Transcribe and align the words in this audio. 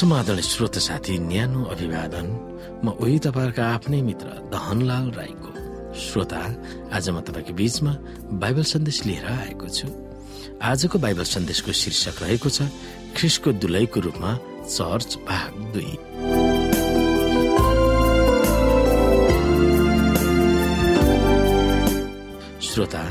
समाधान 0.00 0.40
श्रोत 0.40 0.76
साथी 0.80 1.18
न्यानो 1.20 1.60
अभिवादन। 1.72 2.26
म 2.84 2.88
उही 3.04 3.18
तपाईँहरूका 3.20 3.64
आफ्नै 3.68 4.00
मित्र 4.00 4.28
दहनलाल 4.48 5.06
राईको। 5.12 5.50
श्रोता 5.92 6.40
आज 6.96 7.08
म 7.10 7.20
तपाईँको 7.20 7.52
बीचमा 7.52 7.92
बाइबल 8.40 8.64
सन्देश 8.64 9.04
लिएर 9.04 9.26
आएको 9.28 9.68
छु। 9.68 9.88
आजको 10.56 10.96
बाइबल 11.04 11.24
सन्देशको 11.28 11.72
शीर्षक 11.76 12.16
रहेको 12.22 12.48
छ 12.48 12.72
ख्रिसको 13.12 13.52
दुलैको 13.60 14.00
रूपमा 14.00 14.30
चर्च 14.72 15.10
भाग 15.28 15.52
दुई। 15.76 15.92
श्रोता 22.64 23.04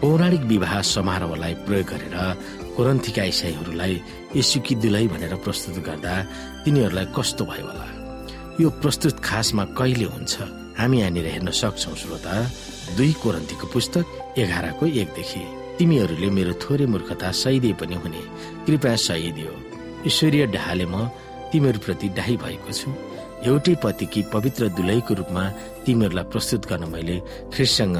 पौराणिक 0.00 0.42
विवाह 0.46 0.80
समारोहलाई 0.94 1.54
प्रयोग 1.66 1.86
गरेर 1.90 2.16
कोरन्थीका 2.76 3.22
इसाईहरूलाई 3.32 3.94
यसुकी 4.36 4.74
दुलै 4.84 5.06
भनेर 5.12 5.34
प्रस्तुत 5.44 5.76
गर्दा 5.86 6.12
तिनीहरूलाई 6.64 7.06
कस्तो 7.16 7.44
भयो 7.48 7.66
होला? 7.66 7.86
यो 8.60 8.68
प्रस्तुत 8.82 9.16
खासमा 9.24 9.64
कहिले 9.78 10.06
हुन्छ? 10.12 10.34
हामी 10.78 10.96
यहाँनिर 11.00 11.26
हेर्न 11.34 11.50
सक्छौ 11.50 11.94
श्रोता। 12.00 12.34
दुई 12.96 13.12
कोरन्थीको 13.22 13.66
पुस्तक 13.72 14.04
एघारको 14.38 14.84
एकदेखि। 14.86 15.42
तिमीहरूले 15.78 16.28
मेरो 16.36 16.52
थोरै 16.62 16.86
मूर्खता 16.92 17.28
सहिदिए 17.32 17.74
पनि 17.80 17.96
हुने। 18.00 18.22
कृपया 18.64 18.96
सहिदियो। 19.08 19.52
ईश्वरीय 20.06 20.46
ढाले 20.56 20.86
म 20.86 21.08
तिमीहरूप्रति 21.52 22.08
डाही 22.16 22.36
भएको 22.36 22.72
छु। 22.72 22.88
एउटै 23.48 23.74
पतिकी 23.84 24.20
पवित्र 24.32 24.68
दुलैको 24.76 25.12
रूपमा 25.14 25.44
तिमीहरूलाई 25.84 26.24
प्रस्तुत 26.32 26.62
गर्न 26.68 26.84
मैले 26.92 27.16
ख्रिससँग 27.52 27.96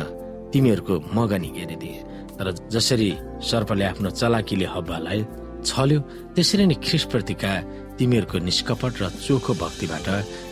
तिमीहरूको 0.53 0.95
मगनी 1.17 1.49
घेरिदिए। 1.57 2.16
तर 2.39 2.47
जसरी 2.75 3.11
सर्पले 3.51 3.84
आफ्नो 3.91 4.11
चलाकीले 4.20 4.67
हब्बालाई 4.75 5.20
छल्यो 5.69 6.01
त्यसरी 6.34 6.65
नै 6.70 6.77
ख्रिस 6.87 7.05
प्रतिका 7.12 7.51
तिमीहरूको 7.98 8.39
निष्कपट 8.48 8.93
र 9.03 9.05
चोखो 9.25 9.53
भक्तिबाट 9.62 10.09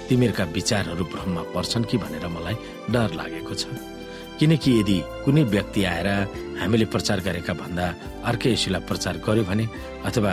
तिमीहरूका 0.08 0.44
विचारहरू 0.56 1.04
भ्रममा 1.12 1.42
पर्छन् 1.54 1.88
कि 1.90 1.96
भनेर 2.02 2.26
मलाई 2.36 2.56
डर 2.92 3.10
लागेको 3.20 3.54
छ। 3.54 3.62
किनकि 4.38 4.70
यदि 4.80 4.98
कुनै 5.24 5.42
व्यक्ति 5.54 5.80
आएर 5.92 6.08
हामीले 6.60 6.86
प्रचार 6.90 7.18
गरेका 7.26 7.52
भन्दा 7.54 7.86
अर्कै 8.28 8.50
यसुलाई 8.52 8.82
प्रचार 8.88 9.14
गर्यो 9.26 9.44
भने 9.44 9.64
अथवा 10.08 10.32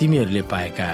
तिमीहरूले 0.00 0.42
पाएका 0.52 0.88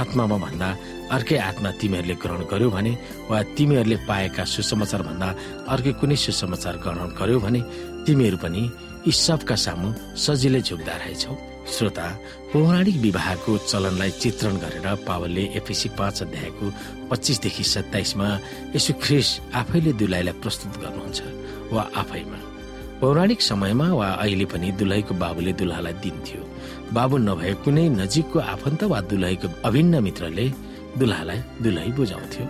आत्मामा 0.00 0.36
भन्दा 0.44 0.68
अर्कै 1.16 1.38
आत्मा 1.50 1.70
तिमीहरूले 1.80 2.14
ग्रहण 2.22 2.42
गर्यो 2.52 2.68
भने 2.70 2.92
वा 3.28 3.38
तिमीहरूले 3.56 3.96
पाएका 4.08 4.42
सुसमाचार 4.54 5.02
भन्दा 5.08 5.28
अर्कै 5.74 5.92
कुनै 6.00 6.16
सुसमाचार 6.16 6.76
ग्रहण 6.84 7.08
गर्यो 7.20 7.38
भने 7.44 7.60
तिमीहरू 8.06 8.38
पनि 8.44 8.62
यी 9.06 9.12
सबका 9.26 9.56
सामु 9.64 9.88
सजिलै 10.24 10.60
झुक्दा 10.68 10.94
रहेछौ। 11.02 11.32
श्रोता 11.74 12.06
पौराणिक 12.52 12.96
विवाहको 13.04 13.52
चलनलाई 13.70 14.10
चित्रण 14.22 14.54
गरेर 14.62 14.86
पावलले 15.06 15.44
एपिसी 15.60 15.88
पाँच 15.98 16.22
अध्यायको 16.24 16.66
पच्चिसदेखि 17.10 17.64
सत्ताइसमा 17.74 18.28
यसो 18.76 18.92
ख्रिस 19.02 19.28
आफैले 19.60 19.92
दुलाईलाई 20.00 20.34
प्रस्तुत 20.42 20.72
गर्नुहुन्छ 20.82 21.18
वा 21.72 21.82
आफैमा। 22.02 22.38
पौराणिक 23.00 23.40
समयमा 23.50 23.88
वा 24.00 24.08
अहिले 24.24 24.46
पनि 24.52 24.68
दुलहीको 24.80 25.14
बाबुले 25.22 25.52
दुल्हालाई 25.60 25.94
दिन्थ्यो। 26.04 26.42
बाबु 26.96 27.16
नभए 27.28 27.52
कुनै 27.64 27.86
नजिकको 28.00 28.38
आफन्त 28.54 28.82
वा 28.92 28.98
दुलहीको 29.12 29.48
अभिन्न 29.68 29.94
मित्रले 30.06 30.46
दुल्हालाई 30.98 31.38
दुलही 31.62 31.90
बुझाउँथ्यो 31.98 32.44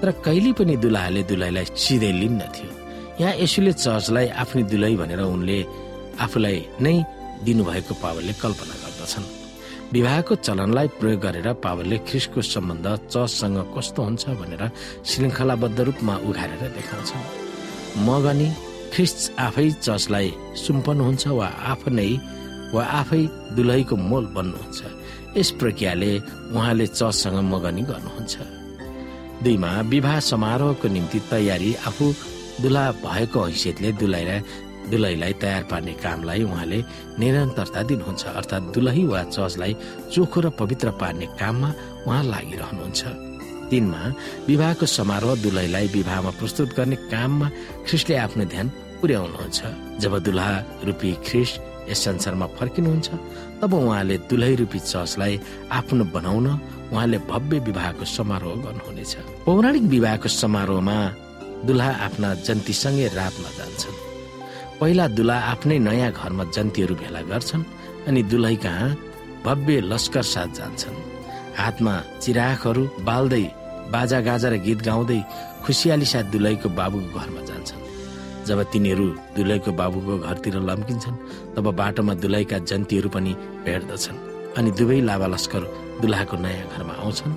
तर 0.00 0.08
कहिले 0.24 0.52
पनि 0.58 0.74
दुल्हाले 0.84 1.22
दुलहीलाई 1.30 1.64
सिधै 1.84 2.12
लिन्नथ्यो 2.20 2.70
यहाँ 3.20 3.34
यसुले 3.44 3.72
चर्चलाई 3.84 4.26
आफ्नै 4.42 4.62
दुलही 4.72 4.96
भनेर 4.96 5.20
उनले 5.36 5.58
आफूलाई 6.20 6.58
नै 6.84 6.96
दिनुभएको 7.44 7.94
पावलले 8.02 8.32
कल्पना 8.42 8.74
गर्दछन्। 8.82 9.26
विवाहको 9.92 10.34
चलनलाई 10.46 10.88
प्रयोग 11.00 11.20
गरेर 11.20 11.48
पावलले 11.64 11.96
ख्रिसको 12.08 12.40
सम्बन्ध 12.42 12.86
चर्चसँग 13.12 13.58
कस्तो 13.76 14.00
हुन्छ 14.02 14.24
भनेर 14.40 14.62
श्रृङ्खलाबद्ध 15.08 15.78
रूपमा 15.80 16.14
उघारेर 16.28 16.62
देखाउँछन्। 16.76 17.24
मगनी 18.06 18.48
ख्रिस्ट 18.92 19.20
आफै 19.38 19.68
चर्चलाई 19.86 20.28
सुम्पनुहुन्छ 20.64 21.24
वा 21.38 21.48
आफ्नै 21.72 22.10
वा 22.72 22.82
आफै 23.00 23.22
दुलहीको 23.56 23.96
मोल 23.96 24.24
बन्नुहुन्छ। 24.36 24.80
यस 25.36 25.50
प्रक्रियाले 25.60 26.12
उहाँले 26.56 26.86
चर्चसँग 26.86 27.38
मगनी 27.52 27.82
गर्नुहुन्छ। 27.90 28.34
दुईमा 29.44 29.70
विवाह 29.92 30.18
समारोहको 30.30 30.88
निम्ति 30.88 31.18
तयारी 31.30 31.70
आफू 31.88 32.06
दुला 32.62 32.84
भएको 33.04 33.40
हैसियतले 33.44 33.90
दुलाईलाई 34.00 34.40
दुलहीलाई 34.90 35.32
तयार 35.42 35.62
पार्ने 35.70 35.92
कामलाई 36.02 36.42
उहाँले 36.42 36.78
निरन्तरता 37.20 37.82
दिनुहुन्छ 37.90 38.22
अर्थात् 38.38 38.70
दुलही 38.74 39.04
वा 39.06 39.22
चर्चलाई 39.34 39.72
चोखो 40.12 40.40
र 40.40 40.46
पवित्र 40.60 40.90
पार्ने 41.00 41.26
काममा 41.40 41.70
उहाँ 42.06 42.22
लागिरहनुहुन्छ। 42.32 43.00
तिनमा 43.70 44.02
विवाहको 44.48 44.86
समारोह 44.86 45.34
दुलहीलाई 45.42 45.86
विवाहमा 45.96 46.30
प्रस्तुत 46.38 46.68
गर्ने 46.76 46.96
काममा 47.08 47.48
ख्रिस्टले 47.88 48.16
आफ्नो 48.26 48.44
ध्यान 48.52 48.68
पुर्याउनुहुन्छ। 49.00 49.60
जब 50.02 50.12
दुल्हा 50.26 50.50
रूपी 50.86 51.10
ख्रिस्ट 51.26 51.54
यस 51.90 52.04
संसारमा 52.04 52.46
फर्किनुहुन्छ 52.58 53.08
तब 53.62 53.72
उहाँले 53.74 54.16
दुलही 54.28 54.54
रूपी 54.60 54.78
चर्चलाई 54.78 55.40
आफ्नो 55.78 56.04
बनाउन 56.14 56.46
उहाँले 56.92 57.18
भव्य 57.30 57.58
विवाहको 57.68 58.04
समारोह 58.04 58.54
गर्नुहुनेछ। 58.64 59.12
पौराणिक 59.46 59.84
विवाहको 59.94 60.28
समारोहमा 60.28 60.96
दुल्हा 61.66 61.90
आफ्ना 62.06 62.28
जन्तीसँगै 62.46 63.06
रातमा 63.18 63.50
जान्छन्। 63.58 64.11
पहिला 64.80 65.06
दुल्हा 65.16 65.36
आफ्नै 65.52 65.78
नयाँ 65.88 66.12
घरमा 66.12 66.44
जन्तीहरू 66.56 66.94
भेला 67.02 67.20
गर्छन् 67.30 67.64
अनि 68.08 68.22
दुलही 68.30 68.56
कहाँ 68.64 68.90
भव्य 69.44 69.80
लस्कर 69.90 70.24
साथ 70.34 70.50
जान्छन्। 70.58 70.96
हातमा 71.58 71.94
चिराखहरू 72.22 72.82
बाल्दै 73.08 73.44
बाजा 73.94 74.18
गाजा 74.28 74.48
र 74.48 74.56
गीत 74.66 74.80
गाउँदै 74.88 75.20
खुसियाली 75.64 76.06
साथ 76.12 76.24
दुलहीको 76.34 76.68
बाबुको 76.78 77.18
घरमा 77.20 77.42
जान्छन्। 77.48 77.80
जब 78.46 78.58
तिनीहरू 78.72 79.06
दुलहीको 79.36 79.70
बाबुको 79.80 80.18
घरतिर 80.26 80.54
लम्किन्छन् 80.68 81.22
तब 81.54 81.66
बाटोमा 81.80 82.14
दुलहीका 82.22 82.58
जन्तीहरू 82.70 83.08
पनि 83.14 83.32
भेट्दछन् 83.64 84.18
अनि 84.58 84.70
दुवै 84.78 85.00
लाभा 85.08 85.26
लस्कर 85.34 85.62
दुल्हाको 86.02 86.36
नयाँ 86.44 86.66
घरमा 86.74 86.94
आउँछन् 87.02 87.34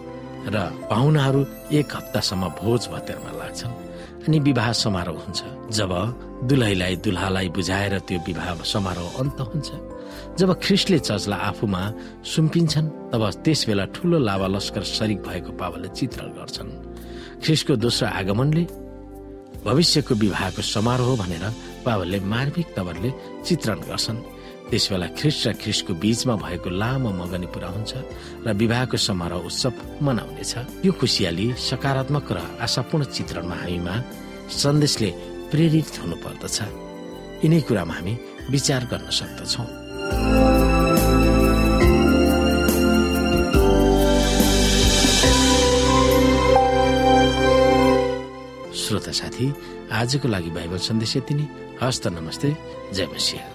र 0.54 0.56
पाहुनाहरू 0.90 1.42
एक 1.78 1.96
हप्तासम्म 1.98 2.44
भोज 2.60 2.82
भतेरमा 2.94 3.32
लाग्छन्। 3.42 3.85
अनि 4.26 4.40
विवाह 4.40 4.72
समारोह 4.74 5.18
हुन्छ। 5.22 5.42
जब 5.70 5.92
दुलहीलाई 6.50 6.96
दुल्हालाई 7.06 7.50
बुझाएर 7.50 7.94
त्यो 8.08 8.20
विवाह 8.28 8.48
समारोह 8.66 9.10
अन्त 9.22 9.40
हुन्छ। 9.42 9.70
जब 10.40 10.50
ख्रिस्टले 10.64 11.00
चर्चलाई 11.00 11.40
आफूमा 11.40 11.82
सुम्पिन्छन् 12.26 12.88
तब 13.12 13.24
त्यस 13.46 13.62
बेला 13.68 13.86
ठुलो 13.96 14.18
लाभा 14.20 14.48
लस्कर 14.48 14.84
शरीक 14.84 15.20
भएको 15.22 15.52
पावलले 15.62 15.90
चित्रण 15.94 16.30
गर्छन्। 16.38 16.70
ख्रिस्टको 17.44 17.74
दोस्रो 17.76 18.08
आगमनले 18.10 18.64
भविष्यको 19.66 20.14
विवाहको 20.16 20.62
समारोह 20.62 21.10
भनेर 21.22 21.46
पावलले 21.86 22.20
मार्मिक 22.20 22.68
तवरले 22.76 23.10
चित्रण 23.46 23.80
गर्छन्। 23.90 24.18
त्यस 24.70 24.86
बेला 24.92 25.08
ख्रिस्ट 25.18 25.42
र 25.48 25.52
ख्रिस्टको 25.62 25.94
बीचमा 26.04 26.36
भएको 26.42 26.70
लामो 26.82 27.10
मगनी 27.22 27.48
पुरा 27.54 27.70
हुन्छ 27.70 27.94
र 28.46 28.48
विवाहको 28.60 28.98
समारोह 28.98 29.46
उत्सव 29.48 29.74
मनाउनेछ। 30.02 30.54
यो 30.86 30.92
खुसियाली 31.00 31.46
सकारात्मक 31.70 32.28
र 32.36 32.38
आशापूर्ण 32.66 33.04
चित्रणमा 33.16 33.56
हामीमा 33.62 33.96
सन्देशले 34.52 35.10
प्रेरित 35.54 35.88
हुनु 36.02 36.16
पर्दछ 36.18 36.58
यिनै 37.46 37.62
कुरामा 37.68 37.94
हामी 37.94 38.14
विचार 38.52 38.82
गर्न 38.92 39.08
सक्दछौँ। 39.20 39.68
श्रोता 48.76 49.12
साथी 49.20 49.46
आजको 49.94 50.28
लागि 50.28 50.50
बाइबल 50.58 50.80
सन्देश 50.90 51.16
यति 51.18 51.34
नै। 51.34 51.46
हस्त 51.82 52.04
नमस्ते। 52.18 52.50
जय 52.94 53.06
मसिंह। 53.14 53.55